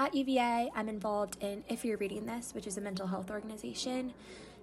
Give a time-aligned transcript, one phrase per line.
[0.00, 4.14] At UVA, I'm involved in If You're Reading This, which is a mental health organization.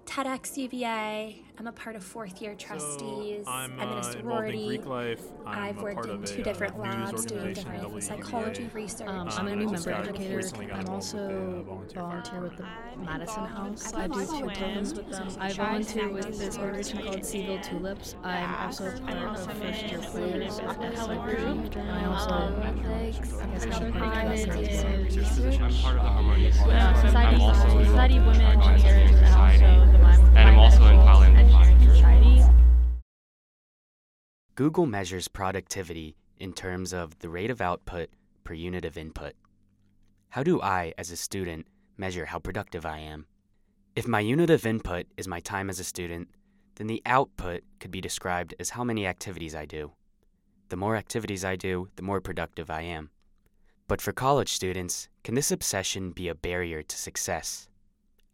[0.06, 1.42] TEDx UVA.
[1.58, 3.44] I'm a part of fourth year trustees.
[3.44, 4.66] So I'm, I'm in uh, a involved in sorority.
[4.66, 5.22] Greek life.
[5.44, 7.88] I'm I've a worked part in of two a, different uh, labs doing different at
[7.90, 8.02] WUVA.
[8.02, 9.08] psychology research.
[9.08, 10.40] Um, I'm a new member educator.
[10.54, 13.94] I'm involved with the, also uh, volunteer volunteer with the I'm Madison House.
[13.94, 15.28] I do Adolescent two programs with them.
[15.40, 18.14] I volunteer with this organization called a Seaville Tulips.
[18.22, 21.36] I'm also I'm part of first year in players at hella SL group.
[21.38, 21.76] Group.
[21.76, 25.60] And I also, I guess, another I'm part of the research.
[25.60, 28.60] I'm part of the Harmony society, I'm also society, women,
[34.56, 38.08] Google measures productivity in terms of the rate of output
[38.42, 39.34] per unit of input.
[40.30, 41.66] How do I, as a student,
[41.98, 43.26] measure how productive I am?
[43.94, 46.28] If my unit of input is my time as a student,
[46.76, 49.92] then the output could be described as how many activities I do.
[50.70, 53.10] The more activities I do, the more productive I am.
[53.88, 57.68] But for college students, can this obsession be a barrier to success?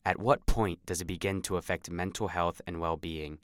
[0.06, 3.38] At what point does it begin to affect mental health and well being?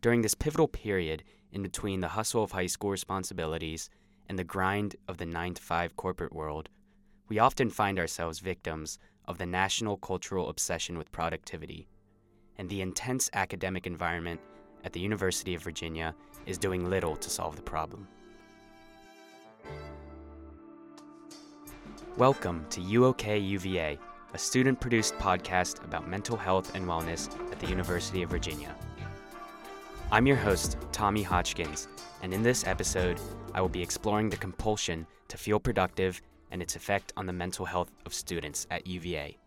[0.00, 3.90] During this pivotal period in between the hustle of high school responsibilities
[4.28, 6.70] and the grind of the 9 to 5 corporate world,
[7.28, 11.86] we often find ourselves victims of the national cultural obsession with productivity.
[12.56, 14.40] And the intense academic environment
[14.84, 16.14] at the University of Virginia
[16.46, 18.08] is doing little to solve the problem.
[22.16, 23.98] Welcome to UOK UVA,
[24.34, 28.74] a student produced podcast about mental health and wellness at the University of Virginia.
[30.12, 31.88] I'm your host, Tommy Hodgkins,
[32.20, 33.18] and in this episode,
[33.54, 37.64] I will be exploring the compulsion to feel productive and its effect on the mental
[37.64, 39.38] health of students at UVA.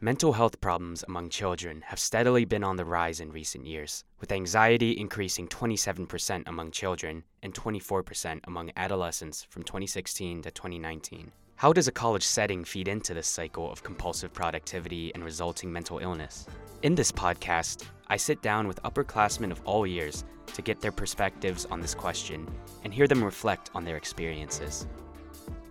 [0.00, 4.30] Mental health problems among children have steadily been on the rise in recent years, with
[4.30, 11.32] anxiety increasing 27% among children and 24% among adolescents from 2016 to 2019.
[11.62, 16.00] How does a college setting feed into this cycle of compulsive productivity and resulting mental
[16.00, 16.44] illness?
[16.82, 20.24] In this podcast, I sit down with upperclassmen of all years
[20.54, 22.48] to get their perspectives on this question
[22.82, 24.88] and hear them reflect on their experiences.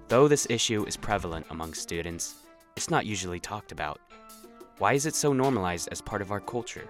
[0.08, 2.36] Though this issue is prevalent among students,
[2.78, 4.00] it's not usually talked about.
[4.78, 6.88] Why is it so normalized as part of our culture?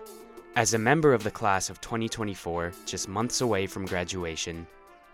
[0.55, 4.67] As a member of the class of 2024, just months away from graduation,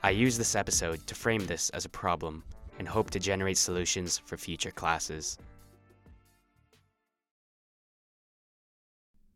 [0.03, 2.43] I use this episode to frame this as a problem
[2.77, 5.37] and hope to generate solutions for future classes.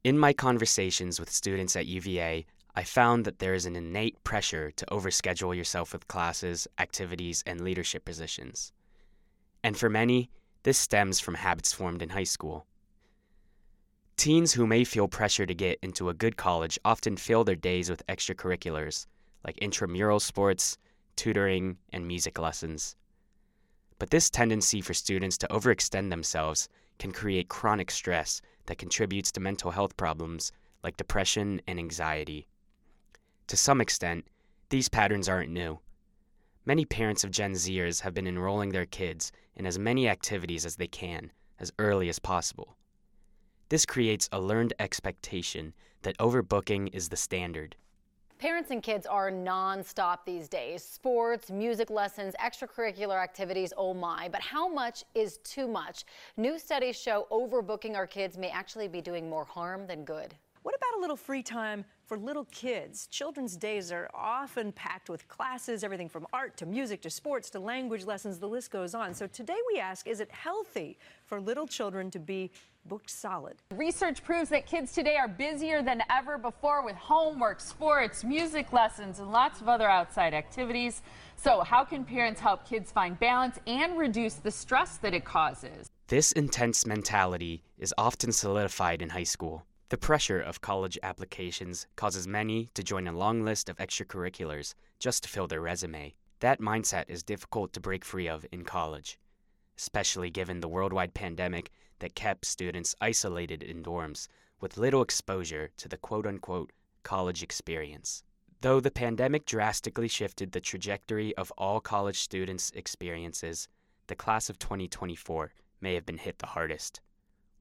[0.03, 4.71] In my conversations with students at UVA, I found that there is an innate pressure
[4.71, 8.71] to overschedule yourself with classes, activities, and leadership positions.
[9.63, 10.31] And for many,
[10.63, 12.65] this stems from habits formed in high school.
[14.17, 17.89] Teens who may feel pressure to get into a good college often fill their days
[17.89, 19.07] with extracurriculars
[19.43, 20.77] like intramural sports,
[21.15, 22.95] tutoring, and music lessons.
[24.01, 26.67] But this tendency for students to overextend themselves
[26.97, 30.51] can create chronic stress that contributes to mental health problems
[30.83, 32.47] like depression and anxiety.
[33.45, 34.25] To some extent,
[34.69, 35.77] these patterns aren't new.
[36.65, 40.77] Many parents of Gen Zers have been enrolling their kids in as many activities as
[40.77, 42.77] they can, as early as possible.
[43.69, 47.75] This creates a learned expectation that overbooking is the standard.
[48.41, 50.83] Parents and kids are nonstop these days.
[50.83, 54.29] Sports, music lessons, extracurricular activities, oh my.
[54.29, 56.05] But how much is too much?
[56.37, 60.33] New studies show overbooking our kids may actually be doing more harm than good.
[60.63, 63.05] What about a little free time for little kids?
[63.07, 67.59] Children's days are often packed with classes, everything from art to music to sports to
[67.59, 69.13] language lessons, the list goes on.
[69.13, 72.51] So today we ask is it healthy for little children to be
[72.85, 73.55] booked solid?
[73.75, 79.19] Research proves that kids today are busier than ever before with homework, sports, music lessons,
[79.19, 81.01] and lots of other outside activities.
[81.35, 85.89] So, how can parents help kids find balance and reduce the stress that it causes?
[86.07, 89.65] This intense mentality is often solidified in high school.
[89.89, 95.23] The pressure of college applications causes many to join a long list of extracurriculars just
[95.23, 96.13] to fill their resume.
[96.41, 99.19] That mindset is difficult to break free of in college,
[99.77, 104.27] especially given the worldwide pandemic that kept students isolated in dorms
[104.59, 106.71] with little exposure to the quote unquote
[107.03, 108.23] college experience.
[108.61, 113.67] Though the pandemic drastically shifted the trajectory of all college students' experiences,
[114.05, 117.01] the class of 2024 may have been hit the hardest.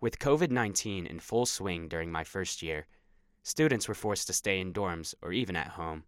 [0.00, 2.87] With COVID 19 in full swing during my first year,
[3.42, 6.04] students were forced to stay in dorms or even at home.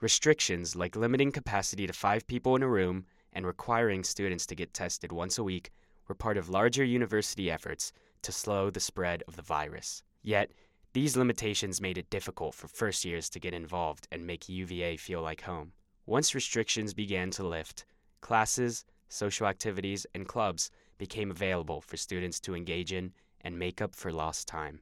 [0.00, 4.74] Restrictions like limiting capacity to five people in a room and requiring students to get
[4.74, 5.70] tested once a week
[6.08, 7.92] were part of larger university efforts
[8.22, 10.02] to slow the spread of the virus.
[10.22, 10.50] Yet,
[10.92, 15.22] these limitations made it difficult for first years to get involved and make UVA feel
[15.22, 15.72] like home.
[16.06, 17.84] Once restrictions began to lift,
[18.20, 23.12] classes, social activities, and clubs became available for students to engage in
[23.42, 24.80] and make up for lost time.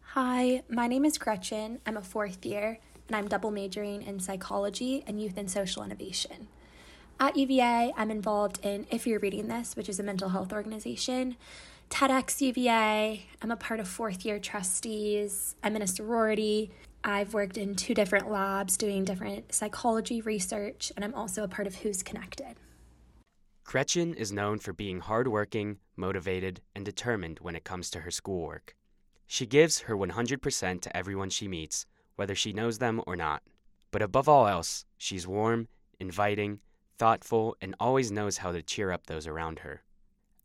[0.00, 1.80] Hi, my name is Gretchen.
[1.86, 2.78] I'm a fourth year,
[3.08, 6.48] and I'm double majoring in psychology and youth and social innovation.
[7.20, 11.36] At UVA, I'm involved in If You're Reading This, which is a mental health organization,
[11.88, 13.26] TEDx UVA.
[13.40, 15.54] I'm a part of fourth year trustees.
[15.62, 16.72] I'm in a sorority.
[17.04, 21.68] I've worked in two different labs doing different psychology research, and I'm also a part
[21.68, 22.56] of Who's Connected.
[23.62, 28.74] Gretchen is known for being hardworking, motivated, and determined when it comes to her schoolwork.
[29.26, 31.86] She gives her 100% to everyone she meets,
[32.16, 33.42] whether she knows them or not.
[33.92, 35.68] But above all else, she's warm,
[36.00, 36.58] inviting,
[36.98, 39.82] thoughtful, and always knows how to cheer up those around her.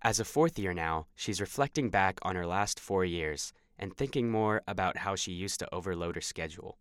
[0.01, 4.29] As a fourth year now, she's reflecting back on her last four years and thinking
[4.29, 6.77] more about how she used to overload her schedule.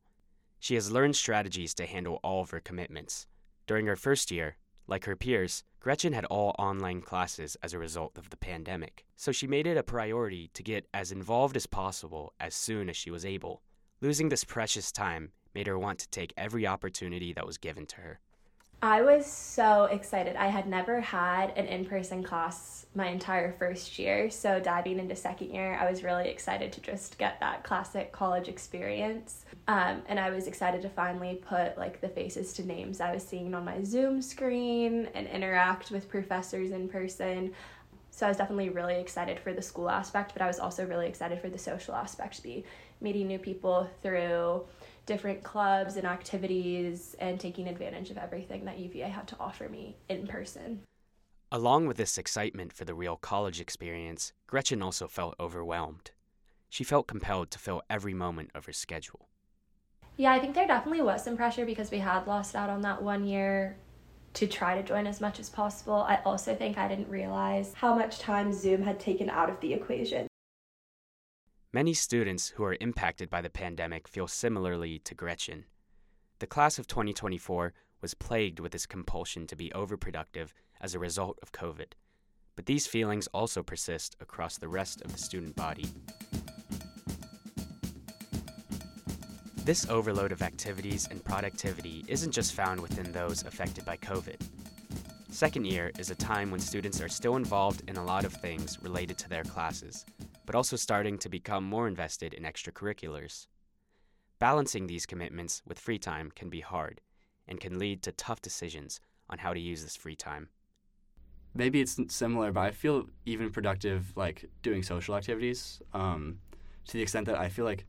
[0.60, 3.26] She has learned strategies to handle all of her commitments.
[3.66, 4.56] During her first year,
[4.86, 9.30] like her peers, Gretchen had all online classes as a result of the pandemic, so
[9.30, 13.10] she made it a priority to get as involved as possible as soon as she
[13.10, 13.62] was able.
[14.00, 17.96] Losing this precious time made her want to take every opportunity that was given to
[17.96, 18.20] her.
[18.80, 20.36] I was so excited.
[20.36, 24.30] I had never had an in person class my entire first year.
[24.30, 28.46] So, diving into second year, I was really excited to just get that classic college
[28.46, 29.46] experience.
[29.66, 33.26] Um, and I was excited to finally put like the faces to names I was
[33.26, 37.52] seeing on my Zoom screen and interact with professors in person.
[38.12, 41.08] So, I was definitely really excited for the school aspect, but I was also really
[41.08, 42.64] excited for the social aspect to be
[43.00, 44.64] meeting new people through
[45.08, 49.96] different clubs and activities and taking advantage of everything that UVA had to offer me
[50.08, 50.82] in person.
[51.50, 56.10] Along with this excitement for the real college experience, Gretchen also felt overwhelmed.
[56.68, 59.28] She felt compelled to fill every moment of her schedule.
[60.18, 63.02] Yeah, I think there definitely was some pressure because we had lost out on that
[63.02, 63.78] one year
[64.34, 66.04] to try to join as much as possible.
[66.06, 69.72] I also think I didn't realize how much time Zoom had taken out of the
[69.72, 70.27] equation.
[71.70, 75.66] Many students who are impacted by the pandemic feel similarly to Gretchen.
[76.38, 81.38] The class of 2024 was plagued with this compulsion to be overproductive as a result
[81.42, 81.92] of COVID,
[82.56, 85.84] but these feelings also persist across the rest of the student body.
[89.56, 94.40] This overload of activities and productivity isn't just found within those affected by COVID.
[95.28, 98.78] Second year is a time when students are still involved in a lot of things
[98.82, 100.06] related to their classes,
[100.48, 103.48] but also starting to become more invested in extracurriculars.
[104.38, 107.02] Balancing these commitments with free time can be hard
[107.46, 108.98] and can lead to tough decisions
[109.28, 110.48] on how to use this free time.
[111.54, 116.38] Maybe it's similar, but I feel even productive like doing social activities um,
[116.86, 117.84] to the extent that I feel like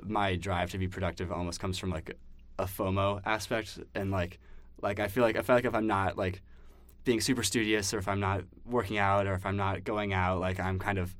[0.00, 2.16] my drive to be productive almost comes from like
[2.60, 4.38] a FOMO aspect and like
[4.80, 6.42] like I feel like I feel like if I'm not like
[7.02, 10.38] being super studious or if I'm not working out or if I'm not going out
[10.38, 11.16] like I'm kind of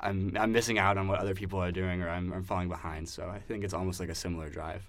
[0.00, 3.08] I'm I'm missing out on what other people are doing or I'm I'm falling behind.
[3.08, 4.88] So I think it's almost like a similar drive.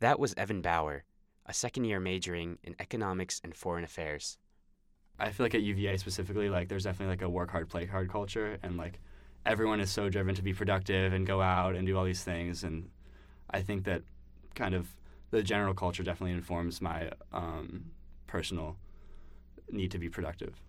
[0.00, 1.04] That was Evan Bauer,
[1.46, 4.38] a second year majoring in economics and foreign affairs.
[5.18, 8.10] I feel like at UVA specifically, like there's definitely like a work hard, play hard
[8.10, 8.98] culture, and like
[9.46, 12.64] everyone is so driven to be productive and go out and do all these things.
[12.64, 12.88] And
[13.50, 14.02] I think that
[14.54, 14.88] kind of
[15.30, 17.84] the general culture definitely informs my um,
[18.26, 18.76] personal
[19.70, 20.60] need to be productive.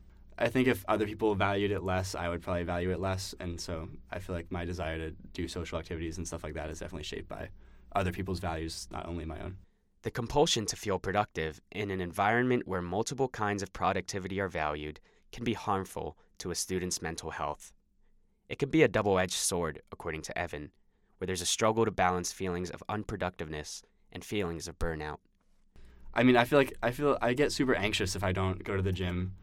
[0.44, 3.33] I think if other people valued it less, I would probably value it less.
[3.40, 6.69] And so I feel like my desire to do social activities and stuff like that
[6.69, 7.47] is definitely shaped by
[7.95, 9.56] other people's values, not only my own.
[10.02, 15.00] The compulsion to feel productive in an environment where multiple kinds of productivity are valued
[15.31, 17.71] can be harmful to a student's mental health.
[18.50, 20.71] It can be a double edged sword, according to Evan,
[21.19, 23.81] where there's a struggle to balance feelings of unproductiveness
[24.12, 25.19] and feelings of burnout.
[26.14, 28.76] I mean, I feel like I feel I get super anxious if I don't go
[28.76, 29.35] to the gym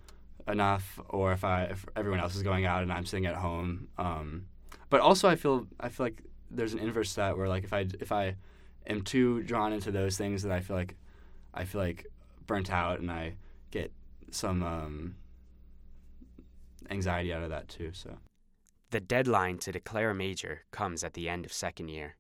[0.53, 3.89] enough, or if I if everyone else is going out and I'm sitting at home.
[3.99, 4.47] Um,
[4.89, 7.73] but also, I feel I feel like there's an inverse to that where like if
[7.73, 8.37] I if I
[8.87, 10.97] am too drawn into those things that I feel like
[11.55, 12.07] I feel like
[12.47, 13.35] burnt out and I
[13.71, 13.93] get
[14.31, 15.15] some um,
[16.91, 17.91] anxiety out of that too.
[17.93, 18.19] So
[18.91, 22.17] the deadline to declare a major comes at the end of second year.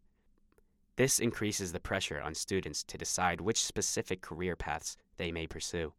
[0.97, 5.95] This increases the pressure on students to decide which specific career paths they may pursue.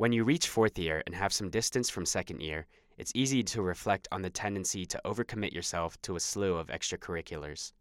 [0.00, 2.66] When you reach fourth year and have some distance from second year,
[2.96, 7.72] it's easy to reflect on the tendency to overcommit yourself to a slew of extracurriculars.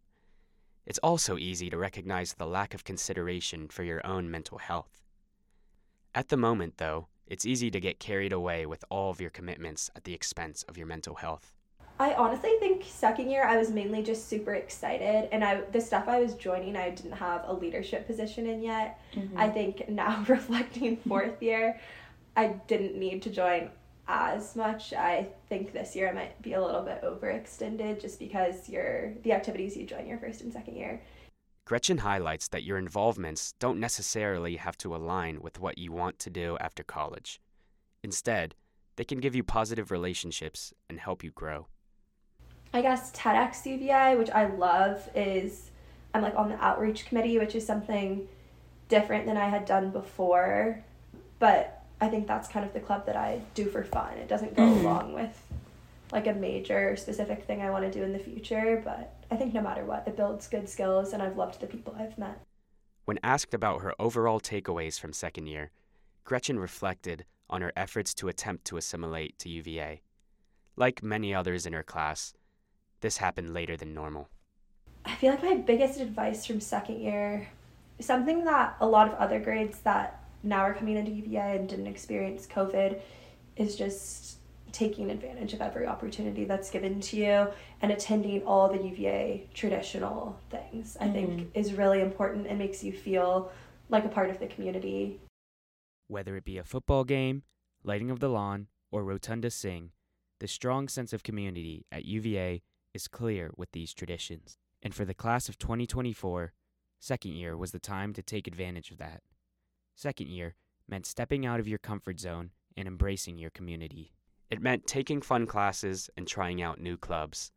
[0.85, 5.01] It's also easy to recognize the lack of consideration for your own mental health.
[6.13, 9.89] At the moment, though, it's easy to get carried away with all of your commitments
[9.95, 11.55] at the expense of your mental health.
[12.01, 16.07] I honestly think second year I was mainly just super excited and I the stuff
[16.07, 19.01] I was joining I didn't have a leadership position in yet.
[19.13, 19.37] Mm-hmm.
[19.37, 21.77] I think now reflecting fourth year
[22.39, 23.69] I didn't need to join
[24.07, 24.93] as much.
[24.93, 29.33] I think this year I might be a little bit overextended just because your the
[29.33, 31.01] activities you join your first and second year.
[31.65, 36.29] Gretchen highlights that your involvements don't necessarily have to align with what you want to
[36.29, 37.41] do after college.
[38.05, 38.55] Instead,
[38.95, 41.67] they can give you positive relationships and help you grow.
[42.73, 45.71] I guess TEDx UVA, which I love, is
[46.13, 48.29] I'm like on the outreach committee, which is something
[48.87, 50.85] different than I had done before.
[51.39, 54.13] But I think that's kind of the club that I do for fun.
[54.13, 54.85] It doesn't go mm-hmm.
[54.85, 55.41] along with
[56.11, 59.53] like a major specific thing I want to do in the future, but I think
[59.53, 62.41] no matter what, it builds good skills and I've loved the people I've met.
[63.05, 65.71] When asked about her overall takeaways from second year,
[66.23, 70.01] Gretchen reflected on her efforts to attempt to assimilate to UVA.
[70.75, 72.33] Like many others in her class,
[73.01, 74.29] this happened later than normal.
[75.05, 77.47] I feel like my biggest advice from second year,
[77.99, 81.87] something that a lot of other grades that now are coming into UVA and didn't
[81.87, 82.99] experience COVID,
[83.55, 84.37] is just
[84.71, 87.47] taking advantage of every opportunity that's given to you
[87.81, 90.95] and attending all the UVA traditional things.
[90.99, 91.49] I think mm-hmm.
[91.53, 93.51] is really important and makes you feel
[93.89, 95.19] like a part of the community.
[96.07, 97.43] Whether it be a football game,
[97.83, 99.91] lighting of the lawn, or Rotunda Sing,
[100.39, 102.61] the strong sense of community at UVA
[102.93, 104.57] is clear with these traditions.
[104.81, 106.53] And for the class of 2024,
[106.99, 109.21] second year was the time to take advantage of that.
[109.99, 110.55] Second year
[110.87, 114.13] meant stepping out of your comfort zone and embracing your community.
[114.49, 117.51] It meant taking fun classes and trying out new clubs.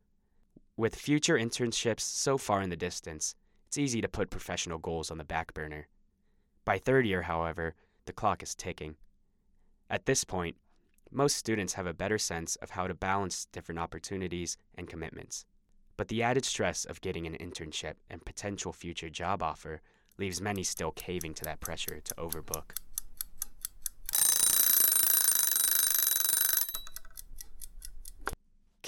[0.75, 3.35] With future internships so far in the distance,
[3.65, 5.87] it's easy to put professional goals on the back burner.
[6.65, 7.75] By third year, however,
[8.07, 8.97] the clock is ticking.
[9.89, 10.57] At this point,
[11.09, 15.45] most students have a better sense of how to balance different opportunities and commitments.
[15.95, 19.81] But the added stress of getting an internship and potential future job offer
[20.17, 22.71] leaves many still caving to that pressure to overbook.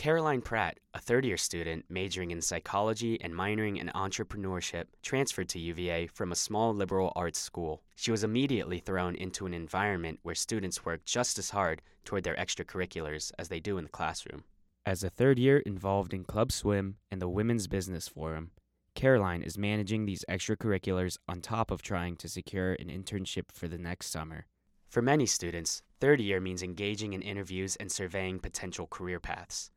[0.05, 5.59] Caroline Pratt, a third year student majoring in psychology and minoring in entrepreneurship, transferred to
[5.59, 7.81] UVA from a small liberal arts school.
[7.95, 12.35] She was immediately thrown into an environment where students work just as hard toward their
[12.35, 14.43] extracurriculars as they do in the classroom.
[14.85, 18.51] As a third year involved in Club Swim and the Women's Business Forum,
[18.95, 23.77] Caroline is managing these extracurriculars on top of trying to secure an internship for the
[23.77, 24.45] next summer.
[24.87, 29.69] For many students, third year means engaging in interviews and surveying potential career paths.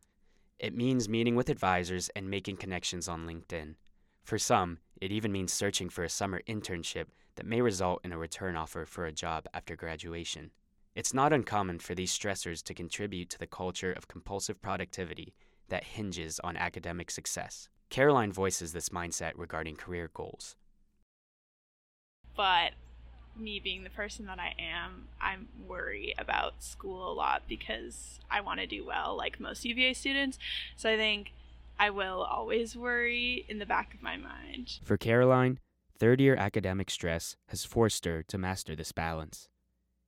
[0.60, 3.74] It means meeting with advisors and making connections on LinkedIn.
[4.22, 8.18] For some, it even means searching for a summer internship that may result in a
[8.18, 10.52] return offer for a job after graduation.
[10.94, 15.34] It's not uncommon for these stressors to contribute to the culture of compulsive productivity
[15.70, 17.68] that hinges on academic success.
[17.90, 20.56] Caroline voices this mindset regarding career goals.
[22.36, 22.72] But
[23.36, 28.40] me being the person that I am, I'm worried about school a lot because I
[28.40, 30.38] want to do well, like most UVA students.
[30.76, 31.32] So I think
[31.78, 34.78] I will always worry in the back of my mind.
[34.82, 35.58] For Caroline,
[35.98, 39.48] third year academic stress has forced her to master this balance.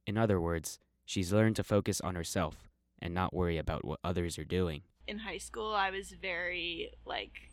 [0.07, 2.69] In other words, she's learned to focus on herself
[3.01, 4.83] and not worry about what others are doing.
[5.07, 7.50] In high school, I was very like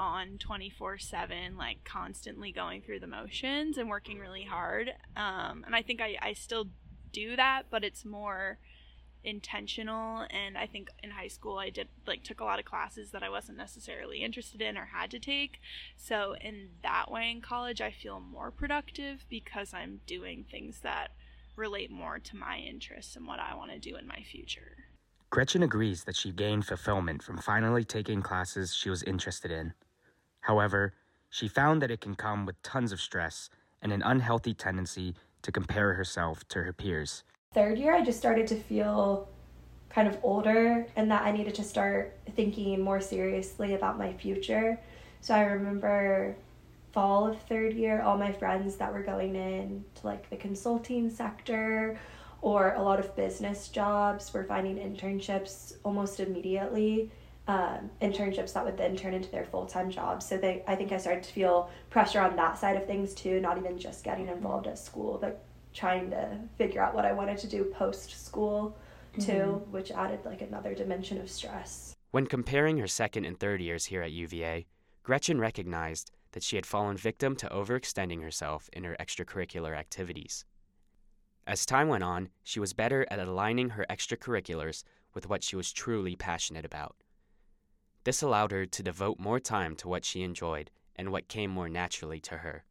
[0.00, 4.90] on 24 7 like constantly going through the motions and working really hard.
[5.14, 6.68] Um, and i think I, I still
[7.12, 8.58] do that but it's more
[9.22, 10.24] intentional.
[10.30, 13.22] And i think in high school i did like took a lot of classes that
[13.22, 15.60] i wasn't necessarily interested in or had to take.
[15.98, 21.08] So in that way in college i feel more productive because i'm doing things that
[21.56, 24.78] relate more to my interests and what i want to do in my future.
[25.28, 29.74] Gretchen agrees that she gained fulfillment from finally taking classes she was interested in.
[30.40, 30.94] However,
[31.28, 33.50] she found that it can come with tons of stress
[33.82, 37.24] and an unhealthy tendency to compare herself to her peers.
[37.54, 39.28] Third year, I just started to feel
[39.88, 44.78] kind of older and that I needed to start thinking more seriously about my future.
[45.20, 46.36] So I remember
[46.92, 51.10] fall of third year, all my friends that were going in to like the consulting
[51.10, 51.98] sector
[52.42, 57.10] or a lot of business jobs were finding internships almost immediately.
[57.50, 60.98] Um, internships that would then turn into their full-time jobs so they i think i
[60.98, 64.68] started to feel pressure on that side of things too not even just getting involved
[64.68, 65.42] at school but
[65.74, 68.76] trying to figure out what i wanted to do post school
[69.18, 73.86] too which added like another dimension of stress When comparing her second and third years
[73.86, 74.66] here at UVA,
[75.02, 80.44] Gretchen recognized that she had fallen victim to overextending herself in her extracurricular activities.
[81.46, 85.72] As time went on, she was better at aligning her extracurriculars with what she was
[85.72, 86.94] truly passionate about.
[88.04, 91.68] This allowed her to devote more time to what she enjoyed and what came more
[91.68, 92.64] naturally to her.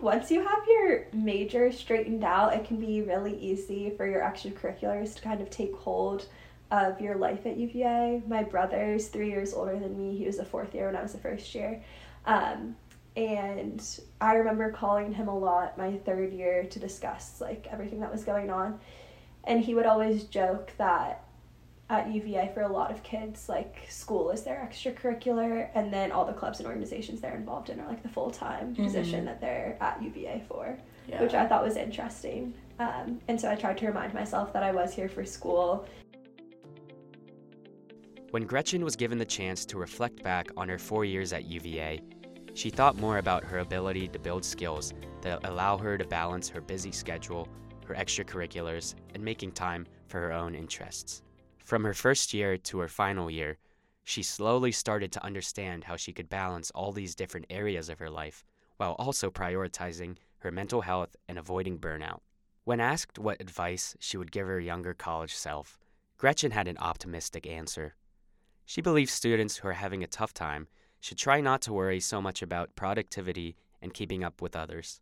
[0.00, 5.14] Once you have your major straightened out, it can be really easy for your extracurriculars
[5.14, 6.26] to kind of take hold
[6.70, 8.22] of your life at UVA.
[8.26, 10.16] My brother's three years older than me.
[10.16, 11.82] He was a fourth year when I was a first year.
[12.26, 12.76] Um,
[13.16, 13.82] and
[14.20, 18.24] I remember calling him a lot my third year to discuss like everything that was
[18.24, 18.80] going on.
[19.44, 21.24] And he would always joke that
[21.90, 26.24] at UVA for a lot of kids, like school is their extracurricular, and then all
[26.24, 28.84] the clubs and organizations they're involved in are like the full time Mhm.
[28.84, 31.20] position that they're at UVA for, Yeah.
[31.22, 32.54] which I thought was interesting.
[32.78, 35.86] Um, and so I tried to remind myself that I was here for school.
[38.30, 42.00] When Gretchen was given the chance to reflect back on her four years at UVA,
[42.54, 46.60] she thought more about her ability to build skills that allow her to balance her
[46.60, 47.46] busy schedule,
[47.86, 51.22] her extracurriculars, and making time for her own interests.
[51.64, 53.56] From her first year to her final year,
[54.04, 58.10] she slowly started to understand how she could balance all these different areas of her
[58.10, 58.44] life
[58.76, 62.20] while also prioritizing her mental health and avoiding burnout.
[62.64, 65.78] When asked what advice she would give her younger college self,
[66.18, 67.94] Gretchen had an optimistic answer.
[68.66, 70.68] She believes students who are having a tough time
[71.00, 75.00] should try not to worry so much about productivity and keeping up with others.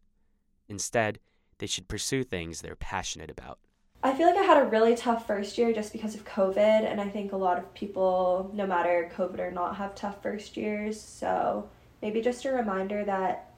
[0.68, 1.18] Instead,
[1.58, 3.58] they should pursue things they're passionate about.
[4.04, 7.00] I feel like I had a really tough first year just because of COVID, and
[7.00, 11.00] I think a lot of people, no matter COVID or not, have tough first years.
[11.00, 11.68] So
[12.00, 13.52] maybe just a reminder that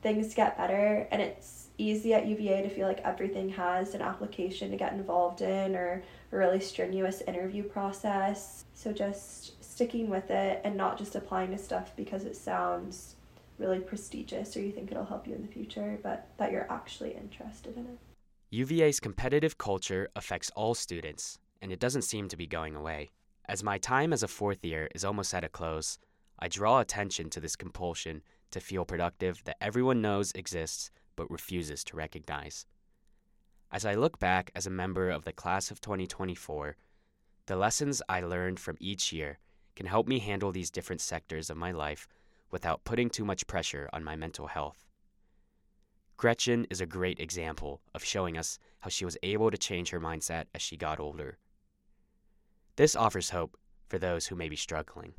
[0.00, 4.70] things get better, and it's easy at UVA to feel like everything has an application
[4.70, 8.64] to get involved in or a really strenuous interview process.
[8.72, 13.16] So just sticking with it and not just applying to stuff because it sounds
[13.58, 17.14] really prestigious or you think it'll help you in the future, but that you're actually
[17.14, 18.11] interested in it.
[18.54, 23.10] UVA's competitive culture affects all students, and it doesn't seem to be going away.
[23.46, 25.98] As my time as a fourth year is almost at a close,
[26.38, 31.82] I draw attention to this compulsion to feel productive that everyone knows exists but refuses
[31.84, 32.66] to recognize.
[33.70, 36.76] As I look back as a member of the class of 2024,
[37.46, 39.38] the lessons I learned from each year
[39.76, 42.06] can help me handle these different sectors of my life
[42.50, 44.91] without putting too much pressure on my mental health.
[46.22, 49.98] Gretchen is a great example of showing us how she was able to change her
[49.98, 51.36] mindset as she got older.
[52.76, 53.58] This offers hope
[53.88, 55.14] for those who may be struggling.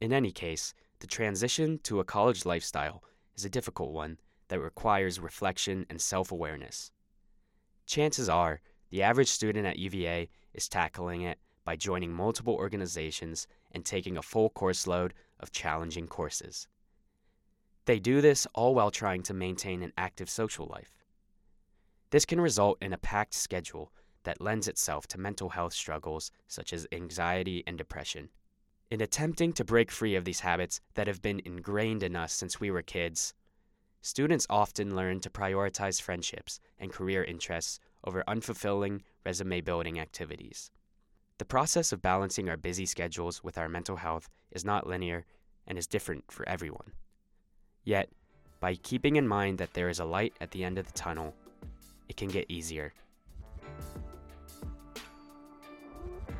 [0.00, 3.04] In any case, the transition to a college lifestyle
[3.36, 6.90] is a difficult one that requires reflection and self awareness.
[7.86, 13.84] Chances are the average student at UVA is tackling it by joining multiple organizations and
[13.84, 16.66] taking a full course load of challenging courses.
[17.86, 20.94] They do this all while trying to maintain an active social life.
[22.10, 23.92] This can result in a packed schedule
[24.22, 28.30] that lends itself to mental health struggles such as anxiety and depression.
[28.90, 32.60] In attempting to break free of these habits that have been ingrained in us since
[32.60, 33.34] we were kids,
[34.00, 40.70] students often learn to prioritize friendships and career interests over unfulfilling resume building activities.
[41.38, 45.26] The process of balancing our busy schedules with our mental health is not linear
[45.66, 46.92] and is different for everyone.
[47.84, 48.08] Yet,
[48.60, 51.34] by keeping in mind that there is a light at the end of the tunnel,
[52.08, 52.92] it can get easier.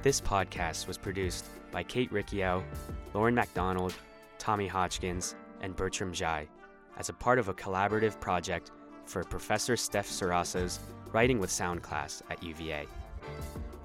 [0.02, 2.64] This podcast was produced by Kate Riccio,
[3.14, 3.94] Lauren MacDonald,
[4.38, 6.46] Tommy Hodgkins, and Bertram Zhai
[6.96, 8.70] as a part of a collaborative project
[9.06, 10.78] for Professor Steph Ceraso's
[11.12, 12.86] Writing with Sound class at UVA.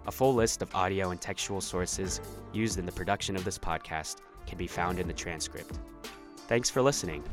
[0.08, 2.22] A full list of audio and textual sources
[2.54, 5.80] used in the production of this podcast can be found in the transcript.
[6.48, 7.24] Thanks for listening.